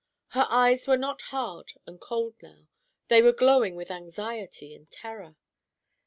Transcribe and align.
Her 0.29 0.47
eyes 0.49 0.87
were 0.87 0.97
not 0.97 1.21
hard 1.29 1.73
and 1.85 2.01
cold 2.01 2.33
now. 2.41 2.67
They 3.09 3.21
were 3.21 3.31
glowing 3.31 3.75
with 3.75 3.91
anxiety 3.91 4.73
and 4.73 4.89
terror. 4.89 5.35